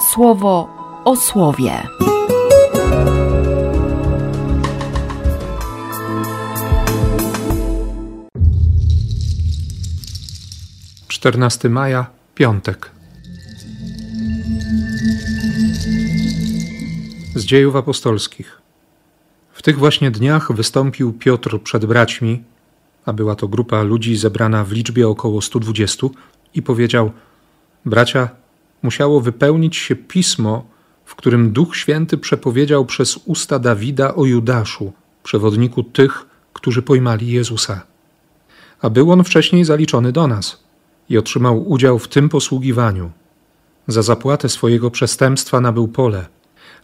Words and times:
słowo 0.00 0.68
o 1.04 1.16
słowie. 1.16 1.82
14 11.08 11.68
maja, 11.68 12.06
piątek. 12.34 12.90
Z 17.34 17.44
dziejów 17.44 17.76
apostolskich. 17.76 18.60
W 19.52 19.62
tych 19.62 19.78
właśnie 19.78 20.10
dniach 20.10 20.52
wystąpił 20.52 21.12
Piotr 21.12 21.60
przed 21.62 21.86
braćmi, 21.86 22.42
a 23.06 23.12
była 23.12 23.34
to 23.34 23.48
grupa 23.48 23.82
ludzi 23.82 24.16
zebrana 24.16 24.64
w 24.64 24.72
liczbie 24.72 25.08
około 25.08 25.42
120, 25.42 26.06
i 26.54 26.62
powiedział: 26.62 27.10
Bracia, 27.84 28.28
musiało 28.82 29.20
wypełnić 29.20 29.76
się 29.76 29.96
pismo, 29.96 30.64
w 31.04 31.14
którym 31.14 31.52
Duch 31.52 31.76
Święty 31.76 32.18
przepowiedział 32.18 32.84
przez 32.84 33.16
usta 33.16 33.58
Dawida 33.58 34.14
o 34.14 34.24
Judaszu, 34.24 34.92
przewodniku 35.22 35.82
tych, 35.82 36.26
którzy 36.52 36.82
pojmali 36.82 37.28
Jezusa. 37.28 37.80
A 38.80 38.90
był 38.90 39.12
on 39.12 39.24
wcześniej 39.24 39.64
zaliczony 39.64 40.12
do 40.12 40.26
nas 40.26 40.64
i 41.08 41.18
otrzymał 41.18 41.70
udział 41.70 41.98
w 41.98 42.08
tym 42.08 42.28
posługiwaniu. 42.28 43.10
Za 43.86 44.02
zapłatę 44.02 44.48
swojego 44.48 44.90
przestępstwa 44.90 45.60
nabył 45.60 45.88
pole, 45.88 46.26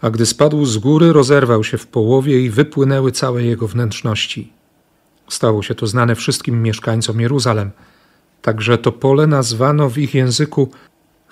a 0.01 0.10
gdy 0.10 0.26
spadł 0.26 0.65
z 0.65 0.79
góry, 0.79 1.12
rozerwał 1.12 1.65
się 1.65 1.79
w 1.79 1.87
połowie 1.87 2.40
i 2.40 2.51
wypłynęły 2.51 3.12
całe 3.12 3.42
jego 3.42 3.68
wnętrzności. 3.68 4.52
Stało 5.29 5.62
się 5.62 5.74
to 5.74 5.87
znane 5.87 6.15
wszystkim 6.15 6.62
mieszkańcom 6.62 7.20
Jeruzalem, 7.20 7.70
także 8.42 8.79
to 8.79 8.92
pole 8.92 9.26
nazwano 9.26 9.90
w 9.90 9.98
ich 9.98 10.15
języku 10.15 10.68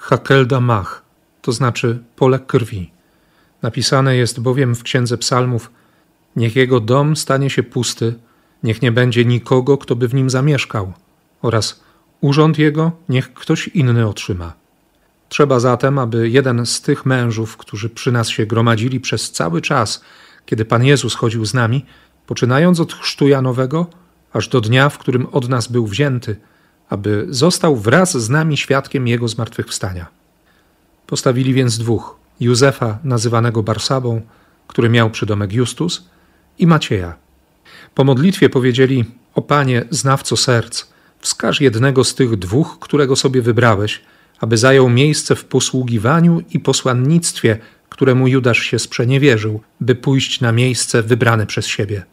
Hakeldamach, 0.03 1.03
to 1.43 1.53
znaczy 1.53 2.03
pole 2.17 2.39
krwi. 2.39 2.91
Napisane 3.63 4.17
jest 4.17 4.41
bowiem 4.41 4.75
w 4.75 4.83
Księdze 4.83 5.19
Psalmów: 5.19 5.71
Niech 6.37 6.57
jego 6.57 6.81
dom 6.81 7.17
stanie 7.17 7.51
się 7.51 7.63
pusty, 7.63 8.15
niech 8.63 8.83
nie 8.83 8.93
będzie 8.93 9.25
nikogo, 9.25 9.79
kto 9.79 9.97
by 9.97 10.09
w 10.09 10.15
nim 10.15 10.31
zamieszkał, 10.31 10.93
oraz 11.43 11.81
urząd 12.21 12.59
jego 12.59 12.93
niech 13.09 13.35
ktoś 13.35 13.69
inny 13.69 14.09
otrzyma. 14.09 14.53
Trzeba 15.29 15.61
zatem, 15.61 15.99
aby 15.99 16.29
jeden 16.29 16.67
z 16.67 16.81
tych 16.81 17.07
mężów, 17.07 17.57
którzy 17.57 17.91
przy 17.91 18.13
nas 18.13 18.29
się 18.29 18.47
gromadzili 18.47 19.01
przez 19.01 19.31
cały 19.31 19.61
czas, 19.61 20.05
kiedy 20.47 20.65
Pan 20.65 20.85
Jezus 20.85 21.15
chodził 21.15 21.45
z 21.45 21.55
nami, 21.55 21.87
poczynając 22.27 22.81
od 22.81 22.93
chrztu 22.93 23.29
Janowego, 23.29 23.87
aż 24.33 24.49
do 24.49 24.61
dnia, 24.61 24.89
w 24.89 24.99
którym 24.99 25.27
od 25.27 25.49
nas 25.49 25.69
był 25.69 25.87
wzięty, 25.87 26.37
aby 26.93 27.27
został 27.31 27.77
wraz 27.77 28.17
z 28.17 28.31
nami 28.31 28.57
świadkiem 28.57 29.09
Jego 29.09 29.29
zmartwychwstania. 29.29 30.07
Postawili 31.07 31.55
więc 31.55 31.79
dwóch: 31.79 32.17
Józefa, 32.41 32.99
nazywanego 33.05 33.63
Barsabą, 33.63 34.21
który 34.67 34.89
miał 34.89 35.11
przydomek 35.11 35.53
Justus, 35.53 36.05
i 36.59 36.67
Macieja. 36.67 37.15
Po 37.95 38.05
modlitwie 38.05 38.49
powiedzieli: 38.51 39.05
O 39.35 39.43
Panie, 39.43 39.85
znawco 39.91 40.37
serc, 40.37 40.87
wskaż 41.21 41.61
jednego 41.61 42.05
z 42.05 42.15
tych 42.15 42.37
dwóch, 42.37 42.79
którego 42.81 43.17
sobie 43.17 43.43
wybrałeś, 43.43 44.01
aby 44.41 44.57
zajął 44.57 44.89
miejsce 44.91 45.37
w 45.37 45.45
posługiwaniu 45.45 46.43
i 46.51 46.61
posłannictwie, 46.61 47.59
któremu 47.89 48.29
Judasz 48.29 48.59
się 48.59 48.79
sprzeniewierzył, 48.79 49.61
by 49.81 49.95
pójść 49.95 50.41
na 50.41 50.53
miejsce 50.53 51.03
wybrane 51.03 51.47
przez 51.47 51.67
siebie. 51.67 52.05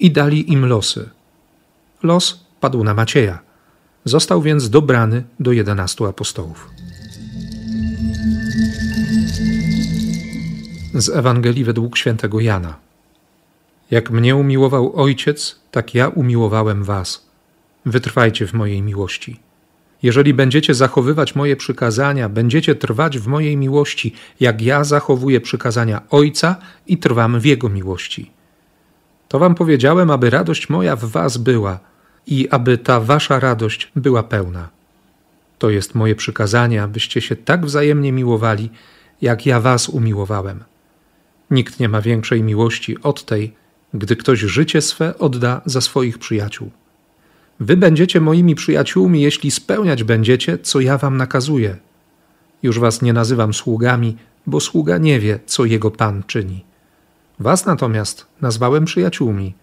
I 0.00 0.10
dali 0.10 0.52
im 0.52 0.66
losy. 0.66 1.08
Los 2.02 2.44
padł 2.60 2.84
na 2.84 2.94
Macieja. 2.94 3.47
Został 4.04 4.42
więc 4.42 4.70
dobrany 4.70 5.22
do 5.40 5.52
jedenastu 5.52 6.06
apostołów. 6.06 6.70
Z 10.94 11.08
Ewangelii 11.08 11.64
według 11.64 11.98
świętego 11.98 12.40
Jana. 12.40 12.76
Jak 13.90 14.10
mnie 14.10 14.36
umiłował 14.36 14.96
Ojciec, 14.96 15.60
tak 15.70 15.94
ja 15.94 16.08
umiłowałem 16.08 16.84
was. 16.84 17.26
Wytrwajcie 17.86 18.46
w 18.46 18.52
mojej 18.52 18.82
miłości. 18.82 19.40
Jeżeli 20.02 20.34
będziecie 20.34 20.74
zachowywać 20.74 21.34
moje 21.34 21.56
przykazania, 21.56 22.28
będziecie 22.28 22.74
trwać 22.74 23.18
w 23.18 23.26
mojej 23.26 23.56
miłości, 23.56 24.14
jak 24.40 24.62
ja 24.62 24.84
zachowuję 24.84 25.40
przykazania 25.40 26.02
Ojca 26.10 26.56
i 26.86 26.98
trwam 26.98 27.40
w 27.40 27.44
Jego 27.44 27.68
miłości. 27.68 28.30
To 29.28 29.38
wam 29.38 29.54
powiedziałem, 29.54 30.10
aby 30.10 30.30
radość 30.30 30.68
moja 30.68 30.96
w 30.96 31.04
was 31.04 31.36
była 31.36 31.78
i 32.28 32.48
aby 32.48 32.78
ta 32.78 33.00
wasza 33.00 33.40
radość 33.40 33.92
była 33.96 34.22
pełna. 34.22 34.68
To 35.58 35.70
jest 35.70 35.94
moje 35.94 36.14
przykazanie, 36.14 36.82
abyście 36.82 37.20
się 37.20 37.36
tak 37.36 37.66
wzajemnie 37.66 38.12
miłowali, 38.12 38.70
jak 39.22 39.46
ja 39.46 39.60
was 39.60 39.88
umiłowałem. 39.88 40.64
Nikt 41.50 41.80
nie 41.80 41.88
ma 41.88 42.00
większej 42.00 42.42
miłości 42.42 43.02
od 43.02 43.24
tej, 43.24 43.54
gdy 43.94 44.16
ktoś 44.16 44.38
życie 44.38 44.80
swe 44.80 45.18
odda 45.18 45.60
za 45.66 45.80
swoich 45.80 46.18
przyjaciół. 46.18 46.70
Wy 47.60 47.76
będziecie 47.76 48.20
moimi 48.20 48.54
przyjaciółmi, 48.54 49.20
jeśli 49.20 49.50
spełniać 49.50 50.04
będziecie, 50.04 50.58
co 50.58 50.80
ja 50.80 50.98
wam 50.98 51.16
nakazuję. 51.16 51.76
Już 52.62 52.78
was 52.78 53.02
nie 53.02 53.12
nazywam 53.12 53.54
sługami, 53.54 54.16
bo 54.46 54.60
sługa 54.60 54.98
nie 54.98 55.20
wie, 55.20 55.38
co 55.46 55.64
jego 55.64 55.90
pan 55.90 56.22
czyni. 56.26 56.64
Was 57.40 57.66
natomiast 57.66 58.26
nazwałem 58.40 58.84
przyjaciółmi, 58.84 59.54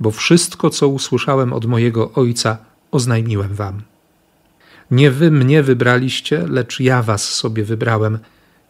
bo 0.00 0.10
wszystko, 0.10 0.70
co 0.70 0.88
usłyszałem 0.88 1.52
od 1.52 1.66
mojego 1.66 2.12
ojca, 2.12 2.58
oznajmiłem 2.90 3.54
wam. 3.54 3.82
Nie 4.90 5.10
wy 5.10 5.30
mnie 5.30 5.62
wybraliście, 5.62 6.46
lecz 6.48 6.80
ja 6.80 7.02
was 7.02 7.34
sobie 7.34 7.64
wybrałem 7.64 8.18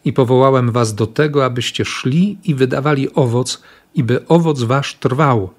i 0.05 0.13
powołałem 0.13 0.71
was 0.71 0.95
do 0.95 1.07
tego, 1.07 1.45
abyście 1.45 1.85
szli 1.85 2.37
i 2.43 2.55
wydawali 2.55 3.13
owoc, 3.13 3.61
i 3.95 4.03
by 4.03 4.27
owoc 4.27 4.63
wasz 4.63 4.95
trwał 4.95 5.49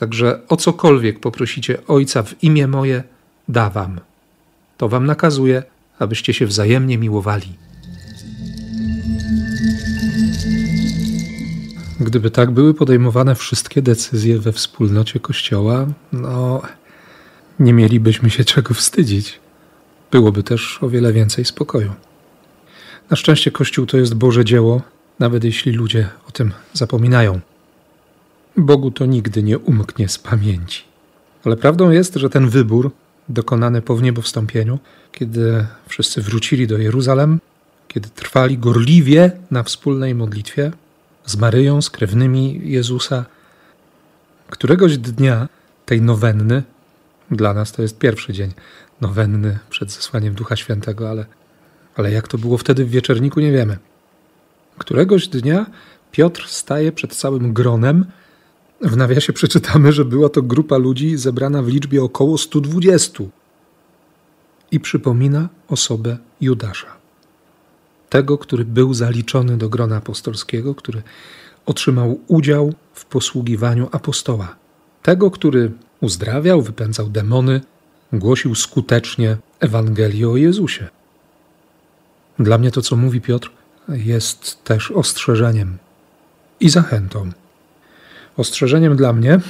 Także 0.00 0.40
o 0.48 0.56
cokolwiek 0.56 1.20
poprosicie 1.20 1.86
Ojca 1.86 2.22
w 2.22 2.42
imię 2.42 2.66
moje, 2.66 3.02
da 3.48 3.70
wam. 3.70 4.00
To 4.76 4.88
wam 4.88 5.06
nakazuje, 5.06 5.62
abyście 5.98 6.34
się 6.34 6.46
wzajemnie 6.46 6.98
miłowali. 6.98 7.52
Gdyby 12.00 12.30
tak 12.30 12.50
były 12.50 12.74
podejmowane 12.74 13.34
wszystkie 13.34 13.82
decyzje 13.82 14.38
we 14.38 14.52
wspólnocie 14.52 15.20
Kościoła, 15.20 15.86
no, 16.12 16.62
nie 17.58 17.72
mielibyśmy 17.72 18.30
się 18.30 18.44
czego 18.44 18.74
wstydzić. 18.74 19.40
Byłoby 20.10 20.42
też 20.42 20.78
o 20.82 20.88
wiele 20.88 21.12
więcej 21.12 21.44
spokoju. 21.44 21.92
Na 23.10 23.16
szczęście 23.16 23.50
Kościół 23.50 23.86
to 23.86 23.96
jest 23.96 24.14
Boże 24.14 24.44
dzieło, 24.44 24.82
nawet 25.18 25.44
jeśli 25.44 25.72
ludzie 25.72 26.08
o 26.28 26.30
tym 26.30 26.52
zapominają. 26.72 27.40
Bogu 28.56 28.90
to 28.90 29.06
nigdy 29.06 29.42
nie 29.42 29.58
umknie 29.58 30.08
z 30.08 30.18
pamięci. 30.18 30.82
Ale 31.44 31.56
prawdą 31.56 31.90
jest, 31.90 32.14
że 32.14 32.30
ten 32.30 32.48
wybór, 32.48 32.90
dokonany 33.28 33.82
po 33.82 33.96
wniebowstąpieniu, 33.96 34.78
kiedy 35.12 35.66
wszyscy 35.88 36.22
wrócili 36.22 36.66
do 36.66 36.78
Jeruzalem, 36.78 37.40
kiedy 37.88 38.08
trwali 38.08 38.58
gorliwie 38.58 39.30
na 39.50 39.62
wspólnej 39.62 40.14
modlitwie 40.14 40.72
z 41.26 41.36
Maryją, 41.36 41.82
z 41.82 41.90
krewnymi 41.90 42.60
Jezusa, 42.64 43.24
któregoś 44.50 44.98
dnia 44.98 45.48
tej 45.86 46.02
nowenny, 46.02 46.62
dla 47.30 47.54
nas 47.54 47.72
to 47.72 47.82
jest 47.82 47.98
pierwszy 47.98 48.32
dzień 48.32 48.52
nowenny 49.00 49.58
przed 49.70 49.92
zesłaniem 49.92 50.34
Ducha 50.34 50.56
Świętego, 50.56 51.10
ale, 51.10 51.26
ale 51.96 52.12
jak 52.12 52.28
to 52.28 52.38
było 52.38 52.58
wtedy 52.58 52.84
w 52.84 52.90
wieczerniku, 52.90 53.40
nie 53.40 53.52
wiemy. 53.52 53.78
Któregoś 54.78 55.28
dnia 55.28 55.66
Piotr 56.12 56.48
staje 56.48 56.92
przed 56.92 57.14
całym 57.14 57.52
gronem 57.52 58.04
w 58.80 58.96
nawiasie 58.96 59.32
przeczytamy, 59.32 59.92
że 59.92 60.04
była 60.04 60.28
to 60.28 60.42
grupa 60.42 60.76
ludzi 60.76 61.16
zebrana 61.16 61.62
w 61.62 61.68
liczbie 61.68 62.02
około 62.02 62.38
120 62.38 63.24
i 64.70 64.80
przypomina 64.80 65.48
osobę 65.68 66.18
Judasza. 66.40 66.99
Tego, 68.10 68.38
który 68.38 68.64
był 68.64 68.94
zaliczony 68.94 69.56
do 69.56 69.68
grona 69.68 69.96
apostolskiego, 69.96 70.74
który 70.74 71.02
otrzymał 71.66 72.20
udział 72.26 72.74
w 72.94 73.04
posługiwaniu 73.04 73.88
apostoła. 73.92 74.56
Tego, 75.02 75.30
który 75.30 75.72
uzdrawiał, 76.00 76.62
wypędzał 76.62 77.08
demony, 77.08 77.60
głosił 78.12 78.54
skutecznie 78.54 79.36
Ewangelię 79.60 80.28
o 80.28 80.36
Jezusie. 80.36 80.88
Dla 82.38 82.58
mnie 82.58 82.70
to, 82.70 82.82
co 82.82 82.96
mówi 82.96 83.20
Piotr, 83.20 83.50
jest 83.88 84.64
też 84.64 84.90
ostrzeżeniem 84.90 85.78
i 86.60 86.70
zachętą 86.70 87.30
ostrzeżeniem 88.40 88.96
dla 88.96 89.12
mnie 89.12 89.40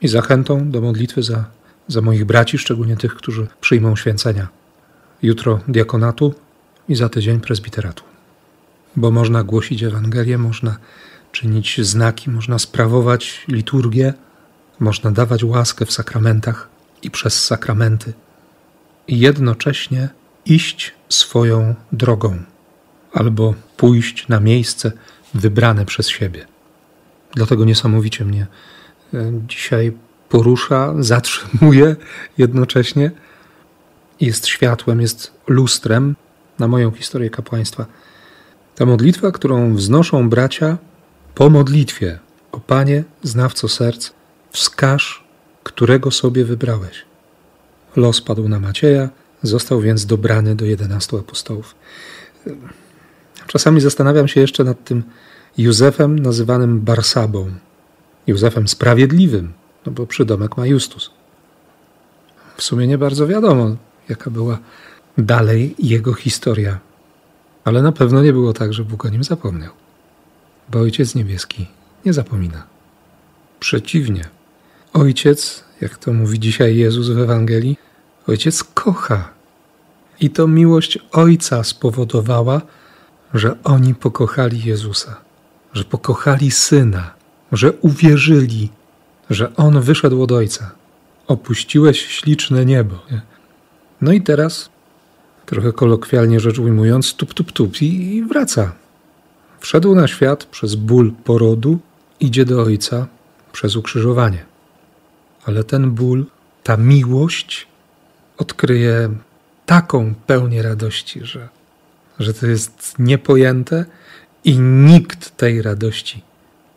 i 0.00 0.08
zachętą 0.08 0.70
do 0.70 0.80
modlitwy 0.80 1.22
za, 1.22 1.44
za 1.88 2.00
moich 2.00 2.24
braci, 2.24 2.58
szczególnie 2.58 2.96
tych, 2.96 3.14
którzy 3.14 3.46
przyjmą 3.60 3.96
święcenia. 3.96 4.48
Jutro 5.22 5.60
diakonatu 5.68 6.34
i 6.88 6.94
za 6.94 7.08
tydzień 7.08 7.40
prezbiteratu. 7.40 8.04
Bo 8.96 9.10
można 9.10 9.42
głosić 9.42 9.82
Ewangelię, 9.82 10.38
można 10.38 10.76
czynić 11.32 11.80
znaki, 11.80 12.30
można 12.30 12.58
sprawować 12.58 13.44
liturgię, 13.48 14.14
można 14.80 15.10
dawać 15.10 15.44
łaskę 15.44 15.86
w 15.86 15.92
sakramentach 15.92 16.68
i 17.02 17.10
przez 17.10 17.44
sakramenty, 17.44 18.12
i 19.08 19.18
jednocześnie 19.18 20.08
iść 20.46 20.94
swoją 21.08 21.74
drogą, 21.92 22.42
albo 23.12 23.54
pójść 23.76 24.28
na 24.28 24.40
miejsce 24.40 24.92
wybrane 25.34 25.86
przez 25.86 26.08
siebie. 26.08 26.46
Dlatego 27.34 27.64
niesamowicie 27.64 28.24
mnie 28.24 28.46
e, 29.14 29.32
dzisiaj 29.48 29.92
porusza, 30.28 30.94
zatrzymuje 31.12 31.96
jednocześnie. 32.38 33.10
Jest 34.20 34.46
światłem, 34.46 35.00
jest 35.00 35.32
lustrem 35.46 36.16
na 36.58 36.68
moją 36.68 36.90
historię 36.90 37.30
kapłaństwa. 37.30 37.86
Ta 38.74 38.86
modlitwa, 38.86 39.32
którą 39.32 39.74
wznoszą 39.74 40.28
bracia 40.28 40.78
po 41.34 41.50
modlitwie 41.50 42.18
o 42.52 42.60
Panie, 42.60 43.04
znawco 43.22 43.68
serc, 43.68 44.10
wskaż, 44.50 45.24
którego 45.62 46.10
sobie 46.10 46.44
wybrałeś. 46.44 47.04
Los 47.96 48.20
padł 48.20 48.48
na 48.48 48.60
Macieja, 48.60 49.08
został 49.42 49.80
więc 49.80 50.06
dobrany 50.06 50.56
do 50.56 50.64
jedenastu 50.64 51.18
apostołów. 51.18 51.74
Czasami 53.46 53.80
zastanawiam 53.80 54.28
się 54.28 54.40
jeszcze 54.40 54.64
nad 54.64 54.84
tym 54.84 55.02
Józefem 55.58 56.18
nazywanym 56.18 56.80
Barsabą, 56.80 57.50
Józefem 58.26 58.68
Sprawiedliwym, 58.68 59.52
no 59.86 59.92
bo 59.92 60.06
przydomek 60.06 60.56
ma 60.56 60.66
Justus. 60.66 61.10
W 62.56 62.62
sumie 62.62 62.86
nie 62.86 62.98
bardzo 62.98 63.26
wiadomo, 63.26 63.76
jaka 64.08 64.30
była 64.30 64.58
dalej 65.18 65.74
jego 65.78 66.14
historia, 66.14 66.78
ale 67.64 67.82
na 67.82 67.92
pewno 67.92 68.22
nie 68.22 68.32
było 68.32 68.52
tak, 68.52 68.72
że 68.72 68.84
Bóg 68.84 69.04
o 69.04 69.08
nim 69.08 69.24
zapomniał, 69.24 69.72
bo 70.70 70.78
Ojciec 70.78 71.14
Niebieski 71.14 71.66
nie 72.04 72.12
zapomina. 72.12 72.66
Przeciwnie, 73.60 74.24
Ojciec, 74.92 75.64
jak 75.80 75.98
to 75.98 76.12
mówi 76.12 76.40
dzisiaj 76.40 76.76
Jezus 76.76 77.08
w 77.08 77.18
Ewangelii, 77.18 77.78
Ojciec 78.26 78.64
kocha. 78.64 79.34
I 80.20 80.30
to 80.30 80.46
miłość 80.46 80.98
Ojca 81.12 81.64
spowodowała, 81.64 82.60
że 83.34 83.56
oni 83.64 83.94
pokochali 83.94 84.64
Jezusa, 84.64 85.16
że 85.72 85.84
pokochali 85.84 86.50
Syna, 86.50 87.14
że 87.52 87.72
uwierzyli, 87.72 88.70
że 89.30 89.56
On 89.56 89.80
wyszedł 89.80 90.22
od 90.22 90.32
Ojca. 90.32 90.70
Opuściłeś 91.26 92.06
śliczne 92.06 92.64
niebo. 92.64 92.94
Nie? 93.10 93.22
No 94.00 94.12
i 94.12 94.20
teraz, 94.22 94.70
trochę 95.46 95.72
kolokwialnie 95.72 96.40
rzecz 96.40 96.58
ujmując, 96.58 97.14
tup, 97.14 97.34
tup, 97.34 97.52
tup 97.52 97.82
i, 97.82 98.24
wraca. 98.28 98.72
Wszedł 99.60 99.94
na 99.94 100.08
świat 100.08 100.44
przez 100.44 100.74
ból 100.74 101.12
porodu, 101.24 101.78
idzie 102.20 102.44
do 102.44 102.62
Ojca 102.62 103.06
przez 103.52 103.76
ukrzyżowanie. 103.76 104.44
Ale 105.44 105.64
ten 105.64 105.90
ból, 105.90 106.26
ta 106.62 106.76
miłość 106.76 107.66
odkryje 108.38 109.10
taką 109.66 110.14
pełnię 110.26 110.62
radości, 110.62 111.20
że, 111.24 111.48
że 112.18 112.34
to 112.34 112.46
jest 112.46 112.94
niepojęte 112.98 113.84
i 114.44 114.58
nikt 114.58 115.36
tej 115.36 115.62
radości 115.62 116.22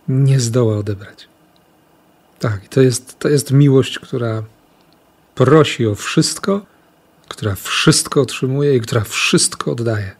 nie 0.07 0.39
zdoła 0.39 0.77
odebrać. 0.77 1.27
Tak, 2.39 2.67
to 2.67 2.81
jest, 2.81 3.19
to 3.19 3.29
jest 3.29 3.51
miłość, 3.51 3.99
która 3.99 4.43
prosi 5.35 5.87
o 5.87 5.95
wszystko, 5.95 6.65
która 7.27 7.55
wszystko 7.55 8.21
otrzymuje 8.21 8.75
i 8.75 8.81
która 8.81 9.03
wszystko 9.03 9.71
oddaje. 9.71 10.15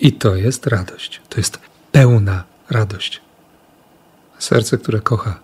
I 0.00 0.12
to 0.12 0.36
jest 0.36 0.66
radość. 0.66 1.20
To 1.28 1.40
jest 1.40 1.58
pełna 1.92 2.44
radość. 2.70 3.20
Serce, 4.38 4.78
które 4.78 5.00
kocha, 5.00 5.40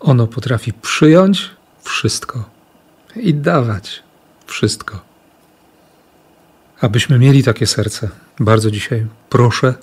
ono 0.00 0.26
potrafi 0.26 0.72
przyjąć 0.72 1.50
wszystko 1.82 2.50
i 3.16 3.34
dawać 3.34 4.02
wszystko. 4.46 5.00
Abyśmy 6.80 7.18
mieli 7.18 7.42
takie 7.42 7.66
serce, 7.66 8.08
bardzo 8.40 8.70
dzisiaj 8.70 9.06
proszę 9.28 9.74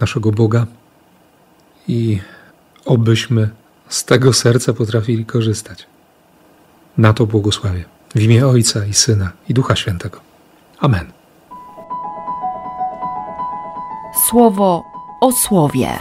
naszego 0.00 0.32
Boga 0.32 0.66
i 1.88 2.20
obyśmy 2.84 3.50
z 3.88 4.04
tego 4.04 4.32
serca 4.32 4.72
potrafili 4.72 5.26
korzystać. 5.26 5.86
Na 6.96 7.12
to 7.12 7.26
błogosławię. 7.26 7.84
W 8.14 8.20
imię 8.22 8.46
Ojca 8.46 8.86
i 8.86 8.94
Syna 8.94 9.32
i 9.48 9.54
Ducha 9.54 9.76
Świętego. 9.76 10.20
Amen. 10.78 11.12
Słowo 14.28 14.84
o 15.20 15.32
słowie. 15.32 15.98